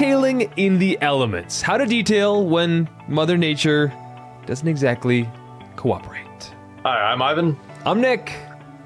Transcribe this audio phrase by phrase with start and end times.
[0.00, 1.60] detailing in the elements.
[1.60, 3.92] How to detail when Mother Nature
[4.46, 5.28] doesn't exactly
[5.76, 6.54] cooperate.
[6.84, 7.54] Hi, I'm Yvan.
[7.84, 8.32] I'm Nick.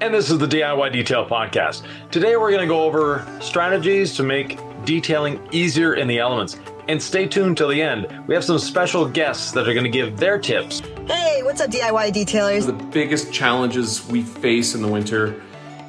[0.01, 1.87] And this is the DIY Detail Podcast.
[2.11, 6.57] Today we're going to go over strategies to make detailing easier in the elements.
[6.89, 8.07] And stay tuned till the end.
[8.27, 10.81] We have some special guests that are going to give their tips.
[11.07, 12.65] Hey, what's up, DIY detailers?
[12.65, 15.41] The biggest challenges we face in the winter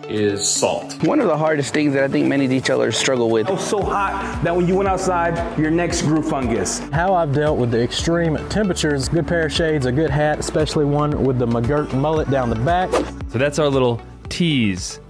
[0.08, 1.02] is salt.
[1.04, 3.48] One of the hardest things that I think many detailers struggle with.
[3.48, 6.78] It was so hot that when you went outside, your necks grew fungus.
[6.90, 10.84] How I've dealt with the extreme temperatures, good pair of shades, a good hat, especially
[10.84, 12.90] one with the McGirt mullet down the back.
[13.28, 15.00] So that's our little tease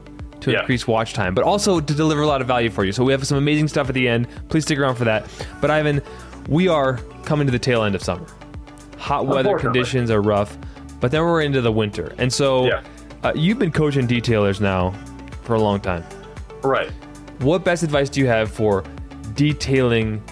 [0.40, 0.60] to Yeah.
[0.60, 2.92] increase watch time, but also to deliver a lot of value for you.
[2.92, 4.28] So we have some amazing stuff at the end.
[4.48, 5.26] Please stick around for that.
[5.60, 6.00] But Yvan,
[6.48, 8.26] we are coming to the tail end of summer.
[8.98, 10.56] Hot weather conditions are rough,
[11.00, 12.12] but then we're into the winter.
[12.18, 12.80] And so Yeah.
[13.26, 14.94] Uh, you've been coaching detailers now
[15.42, 16.04] for a long time.
[16.62, 16.90] Right.
[17.40, 18.84] What best advice do you have for
[19.34, 20.22] detailing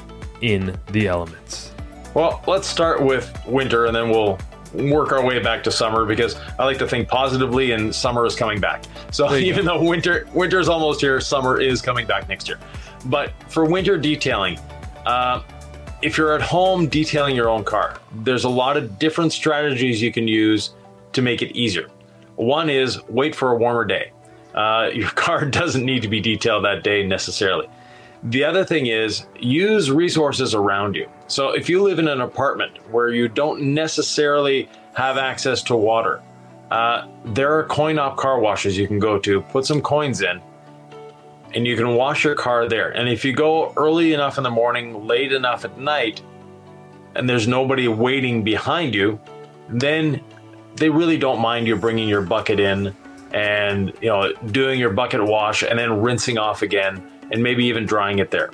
[0.42, 1.72] in the elements?
[2.14, 4.38] Well, let's start with winter and then we'll
[4.74, 8.36] work our way back to summer because I like to think positively and summer is
[8.36, 8.84] coming back.
[9.10, 12.60] So even though winter winter is almost here, summer is coming back next year.
[13.06, 14.58] But for winter detailing,
[15.04, 15.42] uh,
[16.00, 20.12] if you're at home detailing your own car, there's a lot of different strategies you
[20.12, 20.74] can use
[21.12, 21.88] to make it easier.
[22.36, 24.12] One is wait for a warmer day.
[24.54, 27.68] Uh, your car doesn't need to be detailed that day necessarily.
[28.24, 31.08] The other thing is use resources around you.
[31.26, 36.22] So if you live in an apartment where you don't necessarily have access to water,
[36.70, 40.40] uh, there are coin op car washes you can go to, put some coins in,
[41.54, 42.90] and you can wash your car there.
[42.90, 46.22] And if you go early enough in the morning, late enough at night,
[47.14, 49.20] and there's nobody waiting behind you,
[49.68, 50.22] then
[50.76, 52.94] they really don't mind you bringing your bucket in
[53.32, 57.84] and you know doing your bucket wash and then rinsing off again and maybe even
[57.84, 58.50] drying it there.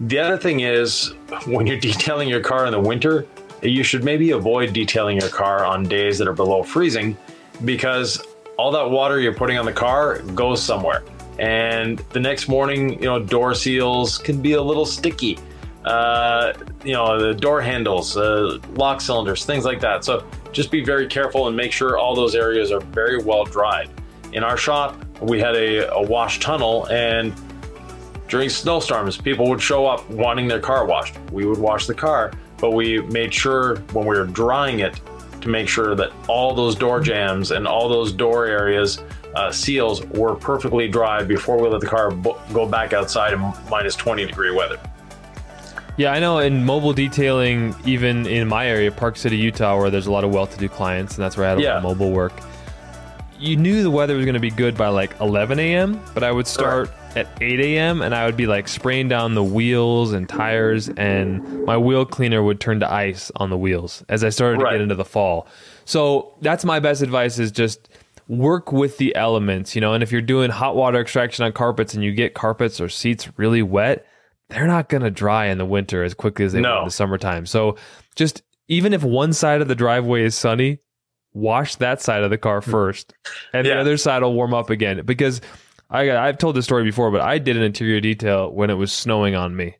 [0.00, 1.12] The other thing is
[1.46, 3.26] when you're detailing your car in the winter,
[3.62, 7.16] you should maybe avoid detailing your car on days that are below freezing
[7.64, 8.22] because
[8.56, 11.02] all that water you're putting on the car goes somewhere.
[11.38, 15.38] And the next morning, you know, door seals can be a little sticky.
[15.84, 16.52] Uh,
[16.84, 20.04] you know, the door handles, uh, lock cylinders, things like that.
[20.04, 20.24] So
[20.54, 23.90] just be very careful and make sure all those areas are very well dried.
[24.32, 27.34] In our shop, we had a, a wash tunnel, and
[28.28, 31.16] during snowstorms, people would show up wanting their car washed.
[31.30, 35.00] We would wash the car, but we made sure when we were drying it
[35.40, 39.02] to make sure that all those door jambs and all those door areas,
[39.34, 43.52] uh, seals were perfectly dry before we let the car bo- go back outside in
[43.68, 44.80] minus 20 degree weather.
[45.96, 50.08] Yeah, I know in mobile detailing, even in my area, Park City, Utah, where there's
[50.08, 51.82] a lot of well to do clients, and that's where I had a lot of
[51.84, 52.32] mobile work.
[53.38, 56.32] You knew the weather was going to be good by like 11 a.m., but I
[56.32, 58.02] would start at 8 a.m.
[58.02, 62.42] and I would be like spraying down the wheels and tires, and my wheel cleaner
[62.42, 65.46] would turn to ice on the wheels as I started to get into the fall.
[65.84, 67.88] So that's my best advice is just
[68.26, 71.94] work with the elements, you know, and if you're doing hot water extraction on carpets
[71.94, 74.06] and you get carpets or seats really wet,
[74.50, 76.80] they're not going to dry in the winter as quickly as they No.
[76.80, 77.46] in the summertime.
[77.46, 77.76] So
[78.16, 80.78] just even if one side of the driveway is sunny,
[81.32, 83.12] wash that side of the car first,
[83.52, 85.02] and the other side will warm up again.
[85.04, 85.40] Because
[85.90, 88.92] I I've told this story before, but I did an interior detail when it was
[88.92, 89.76] snowing on me.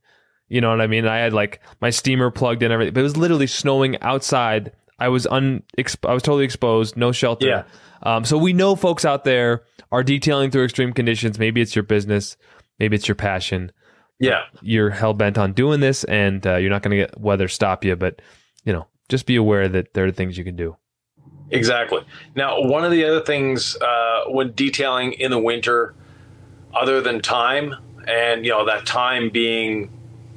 [0.48, 1.06] You know what I mean?
[1.06, 4.72] I had like my steamer plugged in everything, but it was literally snowing outside.
[4.98, 5.62] I was un
[6.06, 7.46] I was totally exposed, no shelter.
[7.46, 7.62] Yeah.
[8.02, 11.38] Um, so we know folks out there are detailing through extreme conditions.
[11.38, 12.36] Maybe it's your business,
[12.78, 13.72] maybe it's your passion
[14.20, 14.42] Yeah.
[14.62, 17.84] you're hell bent on doing this and uh, you're not going to get weather stop
[17.84, 18.22] you but
[18.64, 20.76] you know just be aware that there are things you can do
[21.50, 22.00] Exactly.
[22.34, 25.94] Now, one of the other things uh, when detailing in the winter,
[26.72, 27.75] other than time,
[28.08, 29.92] and you know that time being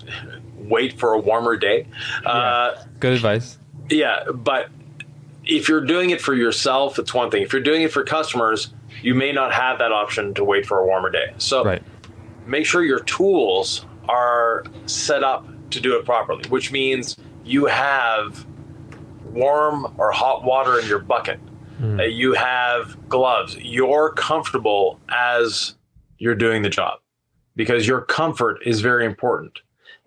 [0.57, 1.87] wait for a warmer day.
[2.25, 3.57] Uh, good advice
[3.89, 4.69] yeah, but
[5.45, 7.41] if you're doing it for yourself, it's one thing.
[7.41, 10.79] If you're doing it for customers, you may not have that option to wait for
[10.79, 11.33] a warmer day.
[11.37, 11.83] So right
[12.47, 18.45] make sure your tools are set up to do it properly, which means you have
[19.25, 21.39] warm or hot water in your bucket.
[21.99, 23.55] Uh, you have gloves.
[23.57, 25.75] You're comfortable as
[26.17, 26.99] you're doing the job
[27.55, 29.59] because your comfort is very important.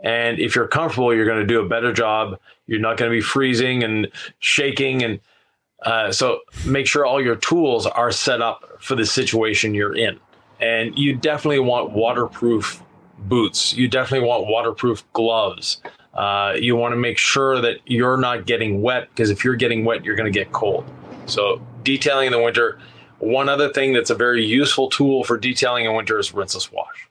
[0.03, 2.39] And if you're comfortable, you're going to do a better job.
[2.67, 4.09] You're not going to be freezing and
[4.39, 5.05] shaking.
[5.05, 5.21] And
[5.85, 10.19] uh, so make sure all your tools are set up for the situation you're in.
[10.61, 12.83] And you definitely want waterproof
[13.19, 13.73] boots.
[13.75, 15.81] You definitely want waterproof gloves.
[16.15, 19.85] Uh, you want to make sure that you're not getting wet because if you're getting
[19.85, 20.85] wet, you're going to get cold.
[21.27, 22.79] So detailing in the winter.
[23.19, 27.09] One other thing that's a very useful tool for detailing in winter is rinseless wash.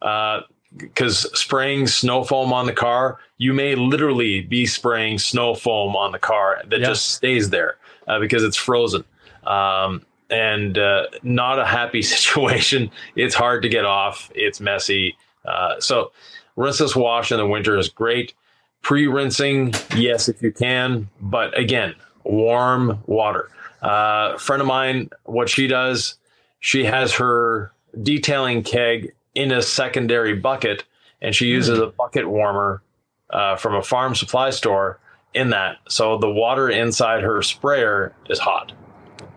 [0.00, 0.40] Uh,
[0.76, 6.12] because spraying snow foam on the car, you may literally be spraying snow foam on
[6.12, 6.86] the car that Yeah.
[6.86, 7.76] just stays there
[8.08, 9.04] uh, because it's frozen.
[9.44, 12.90] Um, and uh, not a happy situation.
[13.14, 14.32] It's hard to get off.
[14.34, 15.16] It's messy.
[15.44, 16.10] Uh, so
[16.56, 18.34] rinseless wash in the winter is great.
[18.80, 21.94] Pre-rinsing, yes, if you can, but again,
[22.24, 23.48] warm water.
[23.80, 26.16] Uh, friend of mine, what she does,
[26.58, 30.84] she has her detailing keg in a secondary bucket,
[31.20, 32.82] and she uses a bucket warmer
[33.30, 34.98] uh, from a farm supply store
[35.32, 35.76] in that.
[35.88, 38.72] So the water inside her sprayer is hot.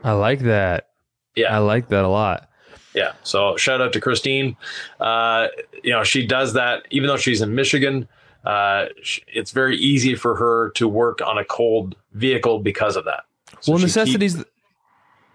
[0.06, 0.90] I like that.
[1.36, 1.54] Yeah.
[1.54, 2.48] I like that a lot.
[2.94, 3.14] Yeah.
[3.24, 4.56] So shout out to Christine.
[5.00, 5.48] Uh,
[5.84, 8.08] you know, she does that even though she's in Michigan.
[8.46, 8.86] Uh,
[9.28, 13.24] it's very easy for her to work on a cold vehicle because of that.
[13.62, 14.46] So well, she necessity's.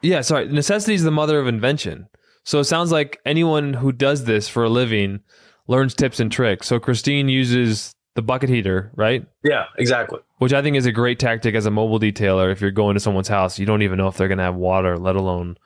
[0.01, 0.47] yeah, sorry.
[0.49, 2.09] Necessity is the mother of invention.
[2.45, 5.21] So it sounds like anyone who does this for a living
[5.67, 6.69] learns tips and tricks.
[6.69, 9.25] So Christine uses the bucket heater, right?
[9.45, 10.19] yeah, exactly.
[10.39, 12.51] Which I think is a great tactic as a mobile detailer.
[12.51, 14.57] If you're going to someone's house, you don't even know if they're going to have
[14.57, 15.57] water, let alone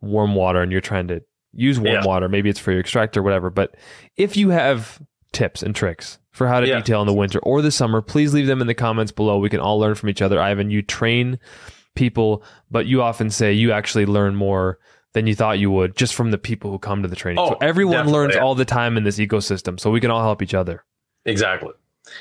[0.00, 1.22] warm water, and you're trying to
[1.52, 2.04] use warm Yeah.
[2.06, 2.28] water.
[2.28, 3.50] Maybe it's for your extractor, whatever.
[3.50, 3.76] But
[4.16, 5.00] if you have
[5.32, 6.78] tips and tricks for how to Yeah.
[6.78, 9.38] detail in the winter or the summer, please leave them in the comments below.
[9.38, 10.38] We can all learn from each other.
[10.40, 11.38] Yvan, you train
[11.94, 14.78] people, but you often say you actually learn more
[15.12, 17.44] than you thought you would just from the people who come to the training.
[17.46, 18.40] so Oh, everyone learns yeah.
[18.40, 19.78] all the time in this ecosystem.
[19.78, 20.84] So we can all help each other.
[21.26, 21.70] Exactly.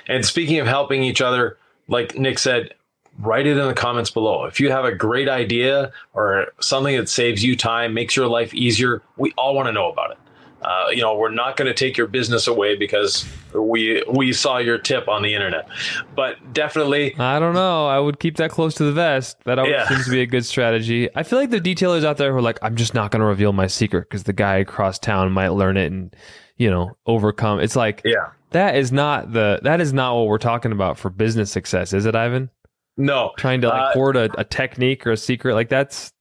[0.08, 1.58] And speaking of helping each other,
[1.88, 2.74] like Nick said,
[3.20, 4.46] write it in the comments below.
[4.46, 8.54] If you have a great idea or something that saves you time, makes your life
[8.54, 10.18] easier, we all want to know about it.
[10.64, 14.60] Uh, you know, we're not going to take your business away because we we saw
[14.60, 15.68] your tip on the internet,
[16.16, 17.88] but definitely, I don't know.
[17.88, 19.38] I would keep that close to the vest.
[19.46, 19.88] That always Yeah.
[19.90, 21.10] seems to be a good strategy.
[21.16, 23.26] I feel like the detailers out there who are like, I'm just not going to
[23.26, 26.16] reveal my secret because the guy across town might learn it and,
[26.58, 27.60] you know, overcome.
[27.60, 31.10] It's like, yeah, that is not the, that is not what we're talking about for
[31.10, 32.50] business success, is it, Yvan?
[32.98, 35.56] no, Trying to like Uh, hoard a, a technique or a secret.
[35.56, 36.12] Like that's,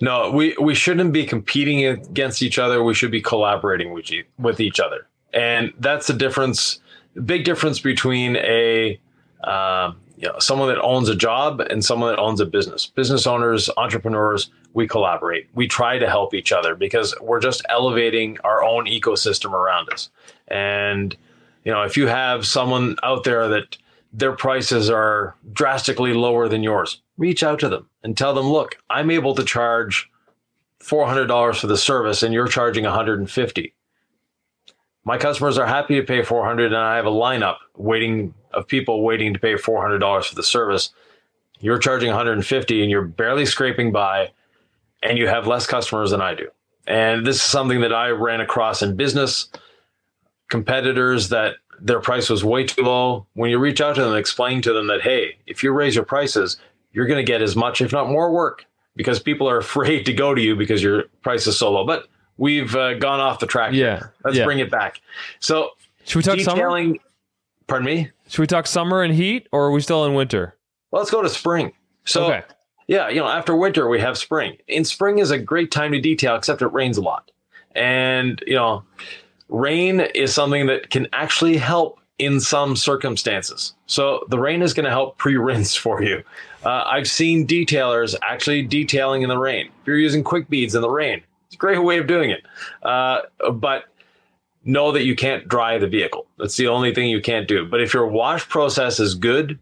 [0.00, 2.82] No, we, we shouldn't be competing against each other.
[2.82, 5.06] We should be collaborating with, e- with each other.
[5.32, 6.80] And that's the difference,
[7.24, 8.98] big difference between a,
[9.44, 12.86] um, you know, someone that owns a job and someone that owns a business.
[12.86, 15.48] Business owners, entrepreneurs, we collaborate.
[15.54, 20.10] We try to help each other because we're just elevating our own ecosystem around us.
[20.48, 21.16] And,
[21.64, 23.76] you know, if you have someone out there that
[24.12, 28.76] their prices are drastically lower than yours, reach out to them and tell them, look,
[28.88, 30.10] I'm able to charge
[30.80, 33.74] $400 for the service and you're charging 150.
[35.04, 39.02] My customers are happy to pay 400 and I have a lineup waiting of people
[39.02, 40.90] waiting to pay $400 for the service.
[41.60, 44.32] You're charging 150 and you're barely scraping by
[45.02, 46.48] and you have less customers than I do.
[46.86, 49.48] And this is something that I ran across in business
[50.48, 53.26] competitors that their price was way too low.
[53.34, 55.94] When you reach out to them and explain to them that, hey, if you raise
[55.94, 56.56] your prices,
[56.92, 58.64] you're going to get as much, if not more work,
[58.94, 61.84] because people are afraid to go to you because your price is so low.
[61.86, 62.06] But
[62.38, 63.72] we've uh, gone off the track.
[63.72, 63.86] here.
[63.86, 64.44] Yeah, Let's yeah.
[64.44, 65.00] bring it back.
[65.40, 65.70] So,
[66.04, 66.94] should we talk summer?
[67.66, 68.10] pardon me?
[68.28, 70.56] Should we talk summer and heat or are we still in winter?
[70.92, 71.72] Let's go to spring.
[72.04, 72.42] So, Okay.
[72.86, 74.56] yeah, you know, after winter, we have spring.
[74.68, 77.30] In spring is a great time to detail, except it rains a lot.
[77.74, 78.84] And, you know,
[79.48, 83.74] rain is something that can actually help in some circumstances.
[83.86, 86.22] So the rain is going to help pre rinse for you.
[86.64, 89.66] Uh, I've seen detailers actually detailing in the rain.
[89.80, 92.44] If you're using quick beads in the rain, it's a great way of doing it.
[92.82, 93.20] Uh,
[93.52, 93.84] but
[94.64, 96.26] know that you can't dry the vehicle.
[96.38, 97.64] That's the only thing you can't do.
[97.64, 99.58] But if your wash process is good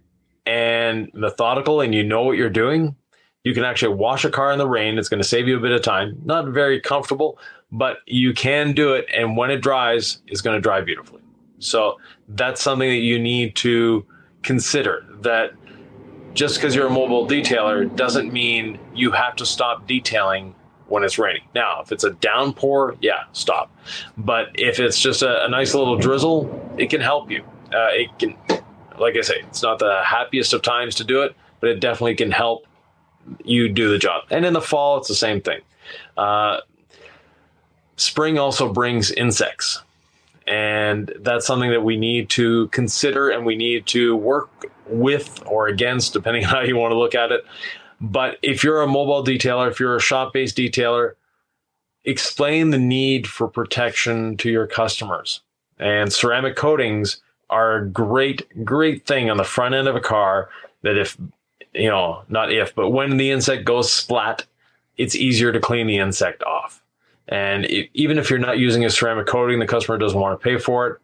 [0.46, 2.96] and methodical and you know what you're doing,
[3.44, 4.98] you can actually wash a car in the rain.
[4.98, 6.20] It's going to save you a bit of time.
[6.24, 7.38] Not very comfortable,
[7.70, 9.06] but you can do it.
[9.14, 11.20] And when it dries, it's going to dry beautifully.
[11.58, 14.04] So that's something that you need to
[14.42, 15.52] consider that
[16.32, 20.54] just because you're a mobile detailer doesn't mean you have to stop detailing
[20.88, 21.42] when it's raining.
[21.54, 23.74] Now, if it's a downpour, yeah, stop.
[24.16, 27.42] But if it's just a, a nice little drizzle, it can help you.
[27.72, 28.36] Uh, it can,
[28.98, 32.16] like I say, it's not the happiest of times to do it, but it definitely
[32.16, 32.66] can help
[33.44, 34.24] you do the job.
[34.30, 35.60] And in the fall, it's the same thing.
[36.16, 36.60] Uh,
[37.96, 39.82] spring also brings insects.
[40.46, 44.50] And that's something that we need to consider and we need to work
[44.86, 47.44] with or against, depending on how you want to look at it.
[48.00, 51.12] But if you're a mobile detailer, if you're a shop based detailer,
[52.04, 55.40] explain the need for protection to your customers.
[55.78, 60.50] And ceramic coatings are a great, great thing on the front end of a car
[60.82, 61.16] that if,
[61.74, 64.44] you know, not if, but when the insect goes splat,
[64.96, 66.82] it's easier to clean the insect off.
[67.28, 70.44] And it, even if you're not using a ceramic coating, the customer doesn't want to
[70.44, 71.00] pay for it.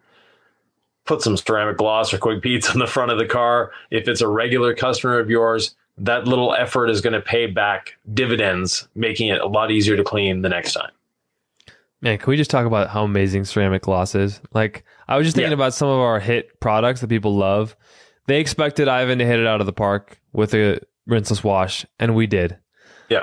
[1.07, 3.73] Put some ceramic gloss or quick beads on the front of the car.
[3.91, 7.97] If it's a regular customer of yours, that little effort is going to pay back
[8.15, 10.91] dividends, making it a lot easier to clean the next time.
[12.03, 14.41] Man, can we just talk about how amazing ceramic gloss is?
[14.53, 15.55] Like, I was just thinking Yeah.
[15.57, 17.77] about some of our hit products that people love.
[18.27, 22.15] They expected Yvan to hit it out of the park with a rinseless wash, and
[22.15, 22.59] we did.
[23.09, 23.21] Yeah.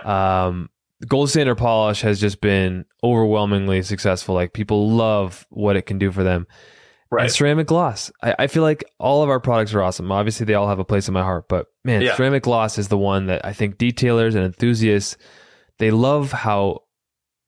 [0.47, 0.69] Um,
[1.07, 4.33] Gold Standard Polish has just been overwhelmingly successful.
[4.35, 6.47] Like, people love what it can do for them.
[7.09, 7.23] Right.
[7.23, 8.11] And ceramic gloss.
[8.21, 10.11] I, I feel like all of our products are awesome.
[10.11, 12.15] Obviously, they all have a place in my heart, but man, Yeah.
[12.15, 15.15] ceramic gloss is the one that I think detailers and enthusiasts
[15.79, 16.81] they love how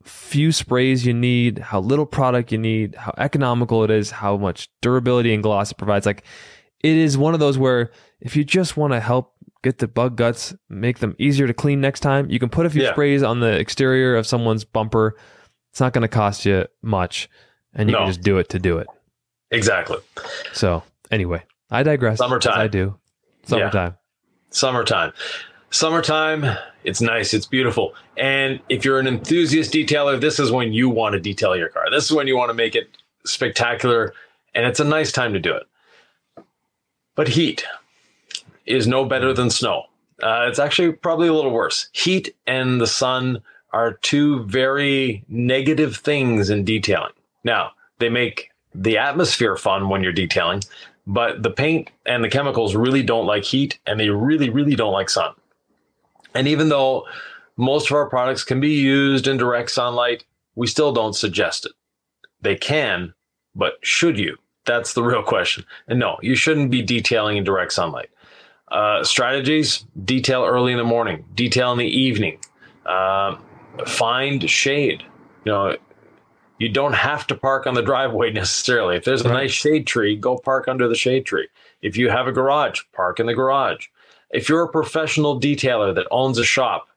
[0.04, 4.70] few sprays you need, how little product you need, how economical it is, how much
[4.82, 6.06] durability and gloss it provides.
[6.06, 6.24] Like
[6.84, 10.16] it is one of those where if you just want to help get the bug
[10.16, 12.92] guts, make them easier to clean next time, you can put a few Yeah.
[12.92, 15.18] sprays on the exterior of someone's bumper.
[15.72, 17.30] It's not going to cost you much,
[17.74, 18.00] and you No.
[18.00, 18.88] can just do it to do it.
[19.52, 19.98] Exactly.
[20.54, 22.18] So anyway, I digress.
[22.20, 22.60] Summertime.
[22.60, 22.98] I do.
[23.44, 23.98] Summertime.
[24.52, 25.14] Summertime.
[25.72, 27.94] Summertime, it's nice, it's beautiful.
[28.18, 31.92] And if you're an enthusiast detailer, this is when you want to detail your car.
[31.92, 32.90] This is when you want to make it
[33.26, 34.14] spectacular,
[34.56, 35.68] and it's a nice time to do it.
[37.16, 37.66] But heat
[38.70, 39.84] is no better than snow.
[40.22, 41.90] Uh, it's actually probably a little worse.
[41.92, 47.14] Heat and the sun are two very negative things in detailing.
[47.44, 50.62] Now, they make the atmosphere fun when you're detailing,
[51.08, 54.94] but the paint and the chemicals really don't like heat and they really, really don't
[54.94, 55.34] like sun.
[56.36, 57.06] And even though
[57.58, 61.72] most of our products can be used in direct sunlight, we still don't suggest it.
[62.42, 63.14] They can,
[63.56, 64.38] but should you?
[64.66, 65.66] That's the real question.
[65.88, 68.10] And no, you shouldn't be detailing in direct sunlight.
[68.72, 72.38] Uh, strategies detail early in the morning, detail in the evening,
[72.86, 73.36] uh,
[73.88, 75.04] find shade.
[75.44, 75.78] You know,
[76.60, 78.96] you don't have to park on the driveway necessarily.
[78.96, 81.48] If there's a nice shade tree, go park under the shade tree.
[81.82, 83.88] If you have a garage, park in the garage.
[84.32, 86.88] If you're a professional detailer that owns a shop,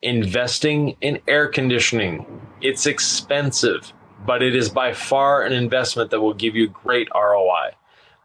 [0.00, 2.24] investing in air conditioning,
[2.62, 3.92] it's expensive,
[4.24, 7.72] but it is by far an investment that will give you great ROI.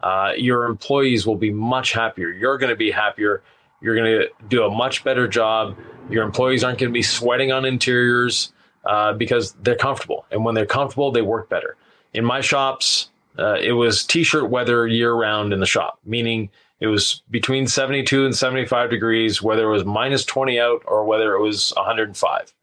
[0.05, 2.29] Uh, your employees will be much happier.
[2.29, 3.41] You're going to be happier.
[3.81, 5.75] You're going to do a much better job.
[6.11, 8.53] Your employees aren't going to be sweating on interiors
[8.85, 10.27] uh, because they're comfortable.
[10.29, 11.75] And when they're comfortable, they work better.
[12.13, 13.09] In my shops,
[13.39, 18.25] uh, it was t-shirt weather year round in the shop, meaning it was between 72
[18.25, 22.53] and 75 degrees, whether it was minus 20 out or whether it was 105.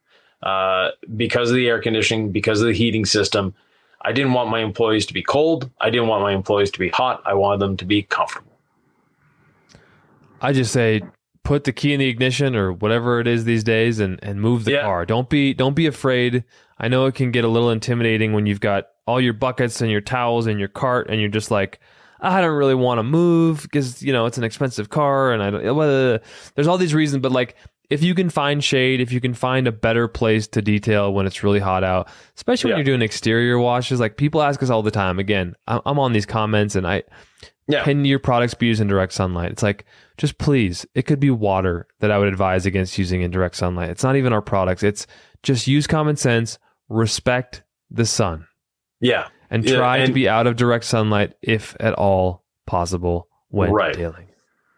[0.45, 3.53] Uh, because of the air conditioning, because of the heating system,
[4.03, 5.71] I didn't want my employees to be cold.
[5.81, 7.23] I didn't want my employees to be hot.
[7.25, 8.51] I wanted them to be comfortable.
[10.41, 11.03] I just say
[11.45, 14.65] put the key in the ignition or whatever it is these days and, and move
[14.65, 14.83] the Yeah.
[14.83, 15.07] car.
[15.07, 16.45] Don't be don't be afraid.
[16.79, 19.91] I know it can get a little intimidating when you've got all your buckets and
[19.91, 21.79] your towels and your cart and you're just like
[22.21, 25.51] I don't really want to move because you know it's an expensive car and I
[25.51, 25.75] don't.
[25.77, 26.19] Well,
[26.55, 27.57] there's all these reasons, but like
[27.93, 31.27] if you can find shade, if you can find a better place to detail when
[31.27, 32.85] it's really hot out, especially when Yeah.
[32.85, 35.19] you're doing exterior washes, like people ask us all the time.
[35.19, 37.03] Again, I'm on these comments and I
[37.69, 37.85] Yeah.
[37.85, 39.51] can your products be used in direct sunlight?
[39.53, 39.85] It's like,
[40.19, 43.91] just please, it could be water that I would advise against using in direct sunlight.
[43.91, 44.83] It's not even our products.
[44.83, 45.07] It's
[45.43, 46.59] just use common sense,
[46.89, 48.47] respect the sun,
[49.01, 49.29] Yeah.
[49.51, 53.93] and Yeah, try to be out of direct sunlight if at all possible when Right.
[53.93, 54.29] detailing.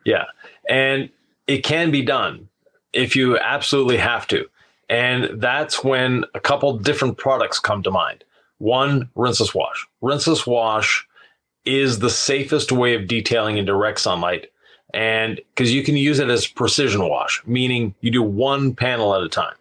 [0.04, 0.24] Yeah.
[0.68, 1.10] And
[1.46, 2.48] it can be done
[2.94, 4.48] if you absolutely have to.
[4.88, 8.24] And that's when a couple different products come to mind.
[8.58, 9.86] One, rinseless wash.
[10.02, 11.06] Rinseless wash
[11.64, 14.50] is the safest way of detailing in direct sunlight.
[14.92, 19.22] And because you can use it as precision wash, meaning you do one panel at
[19.22, 19.54] a time.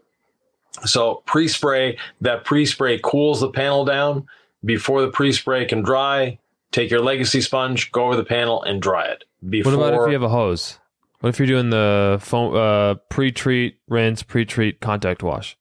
[0.85, 4.27] So pre spray, that pre spray cools the panel down.
[4.65, 6.37] Before the pre spray can dry,
[6.71, 9.23] take your legacy sponge, go over the panel and dry it.
[9.49, 10.79] Before, What about if you have a hose?
[11.23, 15.57] What if you're doing the foam, uh, pre-treat, rinse, pre-treat, contact wash?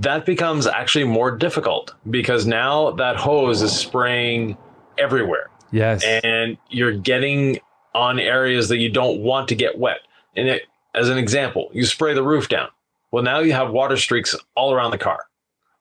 [0.00, 4.56] that becomes actually more difficult because now that hose is spraying
[4.98, 6.04] everywhere Yes.
[6.04, 7.58] and you're getting
[7.94, 10.00] on areas that you don't want to get wet.
[10.36, 10.62] And it,
[10.94, 12.68] as an example, you spray the roof down.
[13.10, 15.24] Well, now you have water streaks all around the car,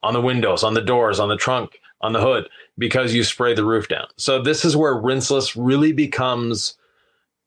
[0.02, 3.54] on the windows, on the doors, on the trunk, on the hood, because you spray
[3.54, 4.08] the roof down.
[4.16, 6.76] So this is where rinseless really becomes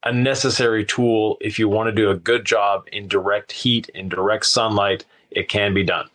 [0.03, 4.09] a necessary tool if you want to do a good job in direct heat, in
[4.09, 5.05] direct sunlight.
[5.29, 6.09] It can be done.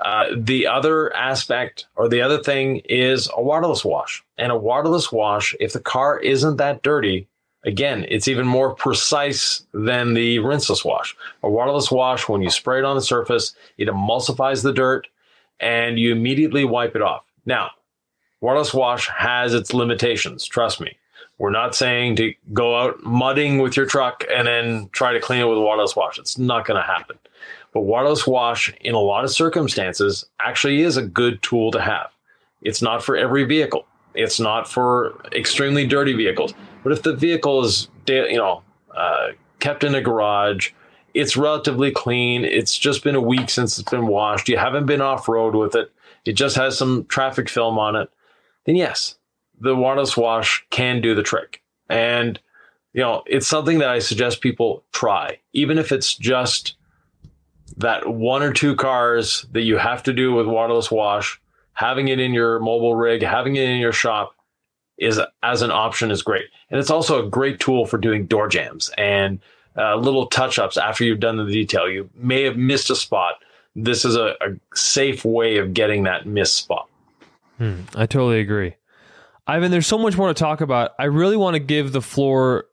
[0.00, 4.24] Uh, the other aspect or the other thing is a waterless wash.
[4.38, 7.28] And a waterless wash, if the car isn't that dirty,
[7.64, 11.14] again, it's even more precise than the rinseless wash.
[11.42, 15.06] A waterless wash, when you spray it on the surface, it emulsifies the dirt
[15.60, 17.24] and you immediately wipe it off.
[17.44, 17.70] Now,
[18.40, 20.46] waterless wash has its limitations.
[20.46, 20.96] Trust me.
[21.40, 25.40] We're not saying to go out mudding with your truck and then try to clean
[25.40, 26.18] it with a waterless wash.
[26.18, 27.18] It's not going to happen.
[27.72, 32.10] But waterless wash, in a lot of circumstances, actually is a good tool to have.
[32.60, 33.86] It's not for every vehicle.
[34.14, 36.52] It's not for extremely dirty vehicles.
[36.82, 38.62] But if the vehicle is, you know,
[38.94, 39.28] uh,
[39.60, 40.72] kept in a garage,
[41.14, 42.44] it's relatively clean.
[42.44, 44.50] It's just been a week since it's been washed.
[44.50, 45.90] You haven't been off road with it.
[46.26, 48.10] It just has some traffic film on it.
[48.66, 49.14] Then yes,
[49.60, 51.62] the waterless wash can do the trick.
[51.88, 52.40] And,
[52.92, 56.76] you know, it's something that I suggest people try, even if it's just
[57.76, 61.40] that one or two cars that you have to do with waterless wash,
[61.72, 64.34] having it in your mobile rig, having it in your shop
[64.98, 66.46] is as an option is great.
[66.70, 69.40] And it's also a great tool for doing door jambs and
[69.76, 71.88] uh, little touch ups after you've done the detail.
[71.88, 73.36] You may have missed a spot.
[73.74, 76.88] This is a, a safe way of getting that missed spot.
[77.56, 78.74] Hmm, I totally agree.
[79.56, 80.92] Yvan, there's so much more to talk about.
[80.98, 82.66] I really want to give the floor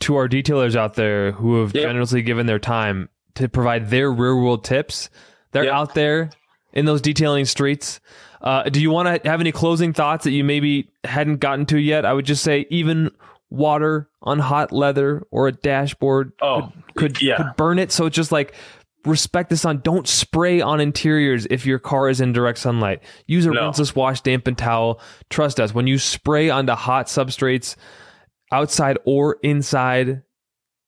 [0.00, 1.84] to our detailers out there who have yep.
[1.84, 5.10] generously given their time to provide their real world tips.
[5.52, 5.72] They're yep.
[5.72, 6.30] out there
[6.72, 8.00] in those detailing streets.
[8.40, 11.78] Uh, do you want to have any closing thoughts that you maybe hadn't gotten to
[11.78, 12.04] yet?
[12.04, 13.10] I would just say even
[13.50, 17.36] water on hot leather or a dashboard oh, could could, yeah.
[17.36, 17.90] could burn it.
[17.90, 18.54] So it's just like
[19.04, 19.80] respect the sun.
[19.82, 23.02] Don't spray on interiors if your car is in direct sunlight.
[23.26, 23.70] Use a no.
[23.70, 25.00] rinseless wash dampened towel.
[25.30, 27.76] Trust us, when you spray onto hot substrates,
[28.52, 30.22] outside or inside,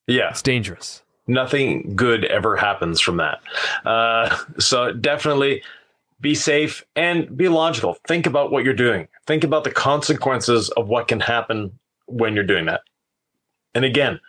[0.07, 1.03] yeah, it's dangerous.
[1.27, 3.39] Nothing good ever happens from that.
[3.85, 5.63] Uh, so definitely
[6.19, 7.97] be safe and be logical.
[8.07, 9.07] Think about what you're doing.
[9.25, 12.81] Think about the consequences of what can happen when you're doing that.
[13.73, 14.19] And again,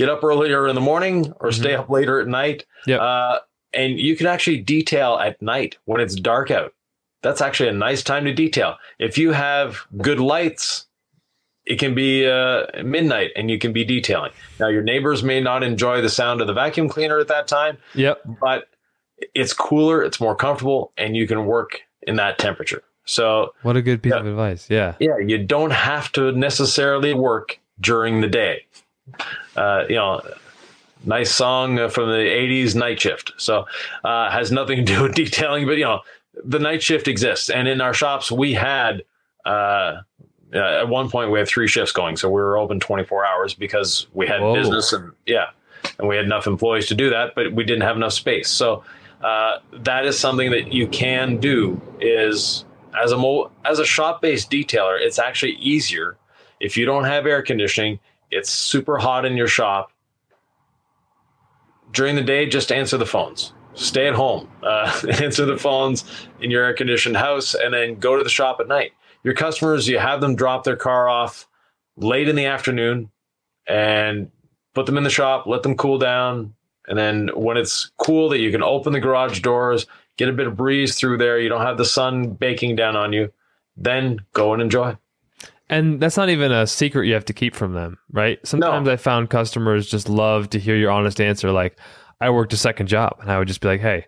[0.00, 1.60] get up earlier in the morning or mm-hmm.
[1.62, 2.64] stay up later at night.
[2.86, 3.00] Yep.
[3.00, 3.38] Uh,
[3.74, 6.72] and you can actually detail at night when it's dark out.
[7.22, 8.76] That's actually a nice time to detail.
[8.98, 10.86] If you have good lights,
[11.66, 14.32] it can be uh, midnight and you can be detailing.
[14.58, 17.76] Now, your neighbors may not enjoy the sound of the vacuum cleaner at that time.
[17.94, 18.22] Yep.
[18.40, 18.68] But
[19.34, 22.82] it's cooler, it's more comfortable, and you can work in that temperature.
[23.04, 24.70] So, what a good piece yeah, of advice.
[24.70, 24.94] Yeah.
[24.98, 25.18] Yeah.
[25.18, 28.64] You don't have to necessarily work during the day
[29.60, 30.22] uh, you know,
[31.04, 33.32] nice song from the 80s night shift.
[33.36, 33.66] So
[34.04, 36.00] uh, has nothing to do with detailing but you know
[36.44, 37.50] the night shift exists.
[37.50, 39.02] And in our shops we had
[39.44, 40.00] uh,
[40.52, 42.16] at one point we had three shifts going.
[42.16, 44.54] So we were open 24 hours because we had Whoa.
[44.54, 45.50] business and yeah
[45.98, 48.48] and we had enough employees to do that but we didn't have enough space.
[48.48, 48.82] So
[49.22, 52.64] uh, that is something that you can do is
[52.98, 56.16] as a mo- as a shop based detailer it's actually easier
[56.58, 59.92] if you don't have air conditioning it's super hot in your shop.
[61.92, 63.52] During the day, just answer the phones.
[63.74, 66.04] Stay at home, uh, answer the phones
[66.40, 68.92] in your air conditioned house, and then go to the shop at night.
[69.22, 71.46] Your customers, you have them drop their car off
[71.96, 73.10] late in the afternoon
[73.66, 74.30] and
[74.74, 76.54] put them in the shop, let them cool down.
[76.88, 80.46] And then when it's cool, that you can open the garage doors, get a bit
[80.46, 83.32] of breeze through there, you don't have the sun baking down on you,
[83.76, 84.96] then go and enjoy.
[85.70, 88.38] And that's not even a secret you have to keep from them, right?
[88.44, 88.92] Sometimes no.
[88.92, 91.52] I found customers just love to hear your honest answer.
[91.52, 91.78] Like,
[92.20, 94.06] I worked a second job, and I would just be like, hey,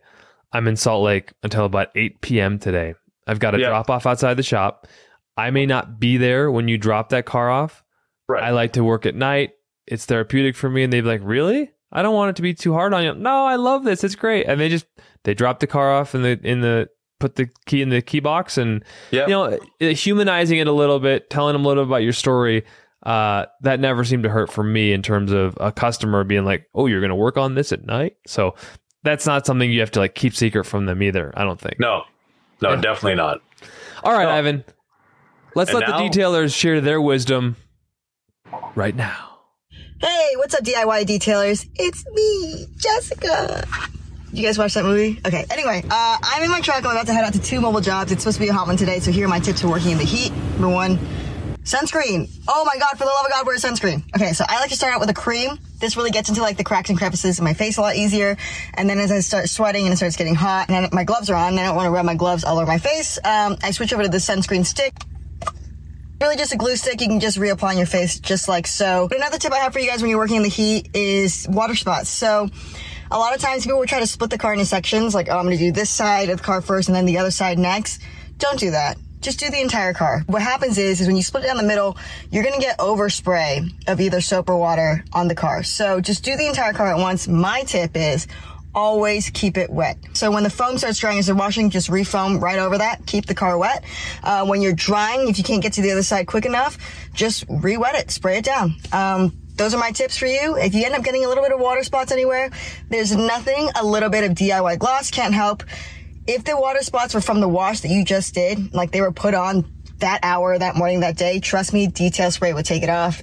[0.53, 2.59] I'm in Salt Lake until about 8 p.m.
[2.59, 2.95] today.
[3.27, 3.69] I've got a yeah.
[3.69, 4.89] drop off outside the shop.
[5.37, 7.83] I may not be there when you drop that car off.
[8.29, 8.43] Right.
[8.43, 9.53] I like to work at night.
[9.87, 10.83] It's therapeutic for me.
[10.83, 11.71] And they'd be like, really?
[11.93, 13.15] I don't want it to be too hard on you.
[13.15, 14.05] No, I love this.
[14.05, 14.47] It's great.
[14.47, 14.87] And they just,
[15.25, 16.89] they drop the car off in the, in the,
[17.23, 19.29] put the key in the key box and yep.
[19.29, 19.57] you know
[19.93, 22.65] humanizing it a little bit telling them a little bit about your story
[23.05, 26.69] uh, that never seemed to hurt for me in terms of a customer being like
[26.75, 28.17] oh you're going to work on this at night?
[28.27, 28.57] So
[29.05, 31.79] that's not something you have to like keep secret from them either i don't think.
[31.79, 32.03] No.
[32.61, 32.81] No yeah.
[32.81, 33.41] definitely not.
[34.03, 34.51] All right no.
[34.51, 34.65] yvan.
[35.55, 37.55] Let's and let now, the detailers share their wisdom
[38.75, 39.39] right now.
[40.01, 41.69] Hey what's up diy detailers?
[41.77, 43.65] It's me jessica
[44.33, 45.21] you guys watch that movie?
[45.27, 45.45] Okay.
[45.51, 46.85] Anyway, uh, I'm in my truck.
[46.85, 48.13] I'm about to head out to two mobile jobs.
[48.13, 48.99] It's supposed to be a hot one today.
[48.99, 50.33] So here are my tips for working in the heat.
[50.53, 50.99] Number one,
[51.65, 52.31] sunscreen.
[52.49, 54.03] Oh my God, for the love of God, wear sunscreen.
[54.17, 54.33] Okay.
[54.33, 55.59] So I like to start out with a cream.
[55.81, 58.37] This really gets into like the cracks and crevices in my face a lot easier.
[58.75, 61.37] And then as I start sweating and it starts getting hot and my gloves are
[61.37, 63.73] on and I don't want to rub my gloves all over my face, um, I
[63.73, 64.95] switch over to the sunscreen stick
[66.23, 69.09] really just a glue stick you can just reapply on your face just like so.
[69.09, 71.49] But another tip I have for you guys when you're working in the heat is
[71.51, 72.09] water spots.
[72.09, 72.49] So
[73.13, 75.37] a lot of times people will try to split the car into sections, like, oh,
[75.37, 77.59] I'm going to do this side of the car first and then the other side
[77.59, 78.01] next.
[78.39, 78.97] Don't do that.
[79.21, 80.23] Just do the entire car.
[80.27, 81.97] What happens is, is when you split it down the middle,
[82.31, 85.63] you're going to get overspray of either soap or water on the car.
[85.63, 87.29] So just do the entire car at once.
[87.29, 88.27] My tip is
[88.75, 89.99] always keep it wet.
[90.15, 93.05] So when the foam starts drying as you're washing, just refoam right over that.
[93.07, 93.85] Keep the car wet.
[94.25, 96.79] Uh, when you're drying, if you can't get to the other side quick enough,
[97.13, 98.75] just re-wet it, spray it down.
[98.91, 100.57] Um, those are my tips for you.
[100.57, 102.51] If you end up getting a little bit of water spots anywhere,
[102.89, 105.63] there's nothing a little bit of DIY gloss can't help.
[106.27, 109.13] If the water spots were from the wash that you just did, like they were
[109.13, 109.65] put on
[109.99, 113.23] that hour, that morning, that day, trust me, detail spray would take it off.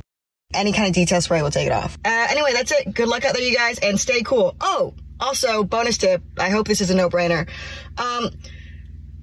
[0.54, 1.98] Any kind of detail spray will take it off.
[2.06, 2.94] Uh, anyway, that's it.
[2.94, 4.56] Good luck out there, you guys, and stay cool.
[4.62, 6.24] Oh, also, bonus tip.
[6.40, 7.50] I hope this is a no-brainer.
[7.98, 8.30] Um,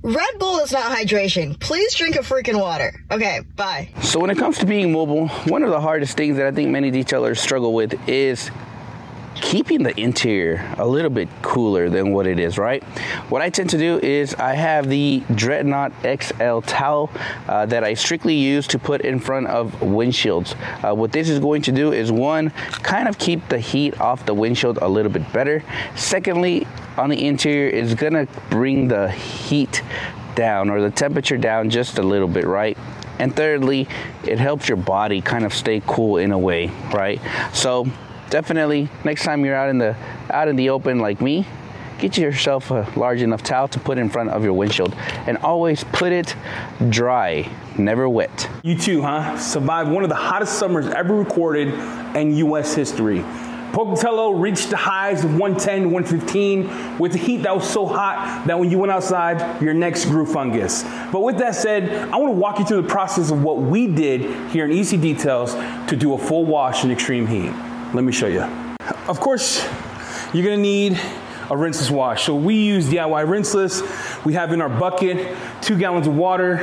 [0.06, 1.58] Red Bull is not hydration.
[1.58, 3.04] Please drink a freaking water.
[3.10, 3.88] Okay, bye.
[4.02, 6.70] So when it comes to being mobile, one of the hardest things that I think
[6.70, 8.48] many detailers struggle with is
[9.40, 12.82] keeping the interior a little bit cooler than what it is, right?
[13.28, 17.10] What I tend to do is I have the Dreadnought XL towel
[17.46, 20.56] uh, that I strictly use to put in front of windshields.
[20.82, 22.50] Uh, what this is going to do is one,
[22.82, 25.62] kind of keep the heat off the windshield a little bit better.
[25.94, 29.82] Secondly, on the interior, it's gonna bring the heat
[30.34, 32.76] down or the temperature down just a little bit, right?
[33.18, 33.88] And thirdly,
[34.24, 37.20] it helps your body kind of stay cool in a way, right?
[37.54, 37.86] So
[38.30, 39.96] definitely next time you're out in the
[40.30, 41.46] out in the open like me
[41.98, 44.94] get yourself a large enough towel to put in front of your windshield
[45.26, 46.36] and always put it
[46.90, 49.38] dry never wet You too, huh?
[49.38, 51.68] Survived one of the hottest summers ever recorded
[52.16, 52.74] in U.S.
[52.74, 53.24] history.
[53.72, 58.58] Pocatello reached the highs of 110, 115 with the heat that was so hot that
[58.58, 60.82] when you went outside, your necks grew fungus.
[61.12, 63.86] But with that said, I want to walk you through the process of what we
[63.86, 65.52] did here in EC Details
[65.88, 67.52] to do a full wash in extreme heat.
[67.94, 68.42] Let me show you.
[69.08, 69.64] Of course,
[70.32, 72.24] you're gonna need a rinseless wash.
[72.24, 74.24] So we use DIY rinseless.
[74.24, 76.58] We have in our bucket two gallons of water,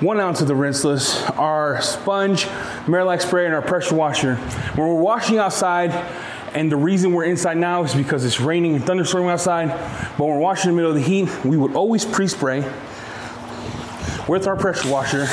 [0.00, 2.44] one ounce of the rinseless, our sponge,
[2.86, 4.36] Marolex spray, and our pressure washer.
[4.74, 5.92] When we're washing outside,
[6.54, 9.68] and the reason we're inside now is because it's raining and thunderstorming outside.
[9.68, 12.60] But when we're washing in the middle of the heat, we would always pre-spray
[14.28, 15.26] with our pressure washer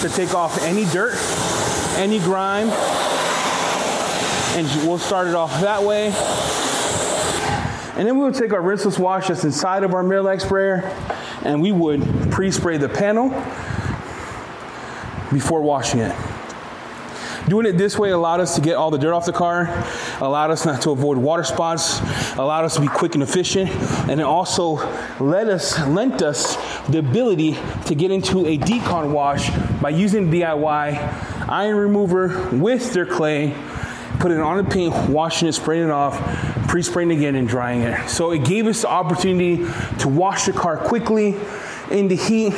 [0.00, 1.14] to take off any dirt,
[1.98, 2.68] any grime,
[4.56, 6.06] and we'll start it off that way.
[7.96, 10.90] And then we would take our rinseless wash that's inside of our Marolex sprayer
[11.42, 13.28] and we would pre-spray the panel
[15.30, 16.16] before washing it.
[17.48, 19.68] Doing it this way allowed us to get all the dirt off the car,
[20.20, 22.00] allowed us not to avoid water spots,
[22.36, 23.70] allowed us to be quick and efficient,
[24.10, 24.76] and it also
[25.20, 29.48] let us lent us the ability to get into a decon wash
[29.80, 33.54] by using DIY iron remover with their clay,
[34.26, 36.18] putting it on the paint, washing it, spraying it off,
[36.66, 38.08] pre-spraying again and drying it.
[38.08, 39.64] So it gave us the opportunity
[40.00, 41.36] to wash the car quickly
[41.92, 42.52] in the heat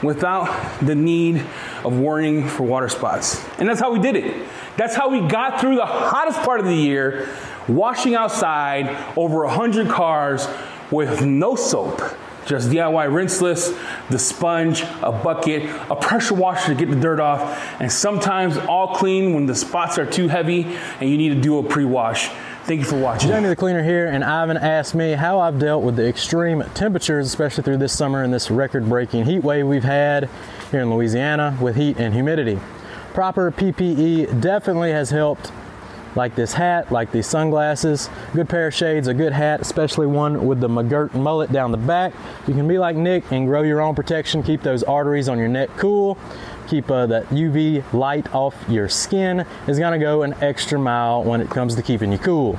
[0.00, 0.46] without
[0.78, 1.44] the need
[1.84, 3.44] of worrying for water spots.
[3.58, 4.46] And that's how we did it.
[4.76, 7.28] That's how we got through the hottest part of the year,
[7.66, 10.46] washing outside over 100 cars
[10.92, 12.00] with no soap.
[12.48, 17.42] Just DIY rinseless, the sponge, a bucket, a pressure washer to get the dirt off,
[17.78, 20.64] and sometimes all clean when the spots are too heavy
[20.98, 22.30] and you need to do a pre-wash.
[22.64, 23.30] Thank you for watching.
[23.30, 27.26] Jamie the Cleaner here, and Yvan asked me how I've dealt with the extreme temperatures,
[27.26, 30.30] especially through this summer and this record breaking heat wave we've had
[30.70, 32.58] here in Louisiana with heat and humidity.
[33.12, 35.50] Proper PPE definitely has helped,
[36.14, 40.46] like this hat, like these sunglasses, good pair of shades, a good hat, especially one
[40.46, 42.12] with the McGirt mullet down the back.
[42.46, 45.48] You can be like Nick and grow your own protection, keep those arteries on your
[45.48, 46.18] neck cool
[46.68, 51.40] keep uh, that UV light off your skin is to go an extra mile when
[51.40, 52.58] it comes to keeping you cool.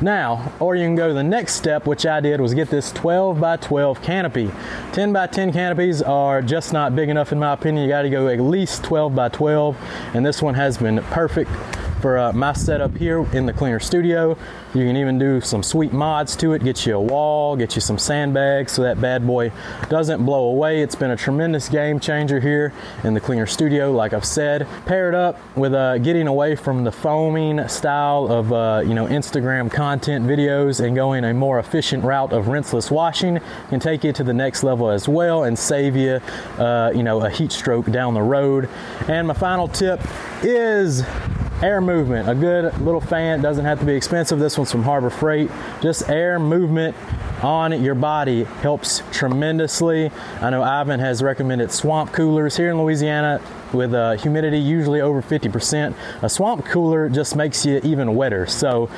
[0.00, 3.40] Now, or you can go the next step, which I did, was get this 12
[3.40, 4.50] by 12 canopy.
[4.92, 7.82] 10 by 10 canopies are just not big enough in my opinion.
[7.82, 9.76] You got to go at least 12 by 12,
[10.14, 11.50] and this one has been perfect
[12.00, 14.36] for uh, my setup here in the cleaner studio.
[14.74, 17.80] You can even do some sweet mods to it, get you a wall, get you
[17.80, 19.50] some sandbags so that bad boy
[19.88, 20.82] doesn't blow away.
[20.82, 24.66] It's been a tremendous game changer here in the cleaner studio, like I've said.
[24.86, 29.70] Paired up with uh, getting away from the foaming style of uh, you know Instagram
[29.70, 34.22] content videos and going a more efficient route of rinseless washing can take you to
[34.22, 36.20] the next level as well and save you
[36.58, 38.68] uh, you know a heat stroke down the road.
[39.08, 40.00] And my final tip
[40.42, 41.02] is
[41.62, 42.28] air movement.
[42.28, 44.38] A good little fan doesn't have to be expensive.
[44.38, 45.50] This one's from Harbor Freight.
[45.80, 46.96] Just air movement
[47.42, 50.10] on your body helps tremendously.
[50.40, 53.40] I know Yvan has recommended swamp coolers here in Louisiana.
[53.72, 55.94] with humidity usually over 50%.
[56.22, 58.46] A swamp cooler just makes you even wetter.
[58.46, 58.88] So,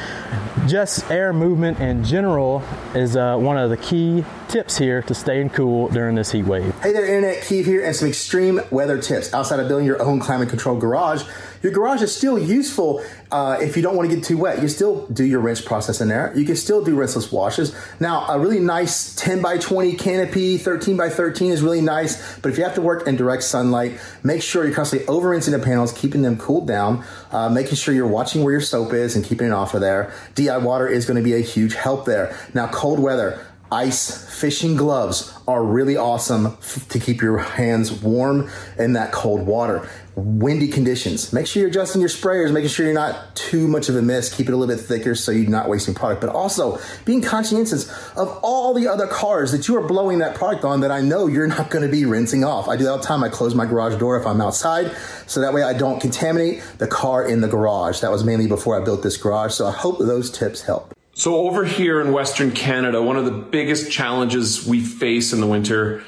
[0.69, 2.63] just air movement in general
[2.95, 6.75] is uh, one of the key tips here to staying cool during this heat wave.
[6.81, 9.33] Hey there, Internet Keav here, and some extreme weather tips.
[9.33, 11.23] Outside of building your own climate controlled garage,
[11.63, 14.61] your garage is still useful uh, if you don't want to get too wet.
[14.61, 16.33] You still do your rinse process in there.
[16.35, 17.77] You can still do rinseless washes.
[18.01, 22.51] Now, a really nice 10 by 20 canopy, 13 by 13 is really nice, but
[22.51, 25.61] if you have to work in direct sunlight, make sure you're constantly over rinsing the
[25.61, 29.25] panels, keeping them cooled down, uh, making sure you're watching where your soap is and
[29.25, 30.13] keeping it off of there.
[30.35, 32.35] DI water is going to be a huge help there.
[32.55, 38.51] Now, cold weather ice fishing gloves are really awesome f- to keep your hands warm
[38.79, 39.89] in that cold water.
[40.17, 41.33] Windy conditions.
[41.33, 44.35] Make sure you're adjusting your sprayers, making sure you're not too much of a mist.
[44.35, 46.21] Keep it a little bit thicker so you're not wasting product.
[46.21, 50.65] But also being conscientious of all the other cars that you are blowing that product
[50.65, 52.69] on that I know you're not going to be rinsing off.
[52.69, 53.23] I do that all the time.
[53.23, 54.95] I close my garage door if I'm outside
[55.27, 58.01] so that way I don't contaminate the car in the garage.
[58.01, 59.55] That was mainly before I built this garage.
[59.55, 60.93] So I hope those tips help.
[61.21, 65.47] So over here in Western Canada, one of the biggest challenges we face in the
[65.47, 66.03] winter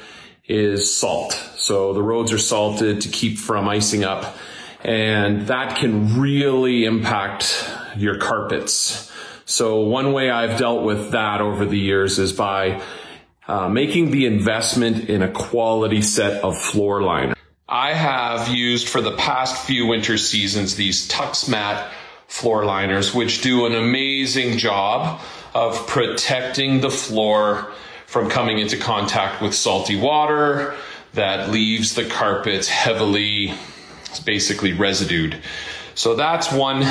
[0.47, 1.33] is salt.
[1.55, 4.35] So the roads are salted to keep from icing up
[4.83, 7.63] and that can really impact
[7.95, 9.11] your carpets.
[9.45, 12.81] So one way I've dealt with that over the years is by
[13.47, 17.35] uh, making the investment in a quality set of floor liner.
[17.69, 21.87] I have used for the past few winter seasons these TuxMat
[22.33, 25.21] floor liners, which do an amazing job
[25.53, 27.71] of protecting the floor
[28.07, 30.75] from coming into contact with salty water
[31.13, 33.53] that leaves the carpets heavily,
[34.25, 35.37] basically residued.
[35.93, 36.81] So that's one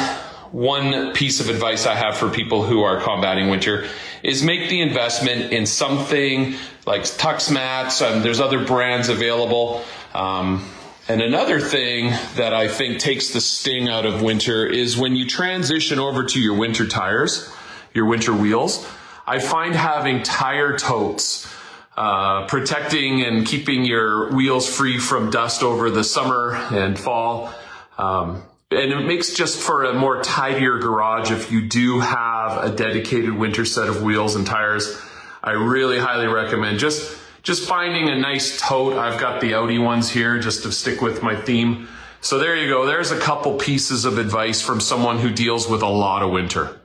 [0.53, 3.89] one piece of advice I have for people who are combating winter
[4.23, 6.55] is make the investment in something
[6.87, 8.01] like Tux mats.
[8.01, 9.83] Um, there's other brands available.
[10.15, 10.71] Um,
[11.09, 15.27] and another thing that I think takes the sting out of winter is when you
[15.27, 17.53] transition over to your winter tires,
[17.93, 18.87] your winter wheels.
[19.27, 21.53] I find having tire totes,
[21.97, 27.53] uh, protecting and keeping your wheels free from dust over the summer and fall.
[27.99, 32.75] Um, and it makes just for a more tidier garage if you do have a
[32.75, 34.99] dedicated winter set of wheels and tires.
[35.43, 38.95] I really highly recommend just just finding a nice tote.
[38.95, 41.89] I've got the Audi ones here just to stick with my theme.
[42.21, 42.87] So there you go.
[42.87, 46.79] There's a couple pieces of advice from someone who deals with a lot of winter.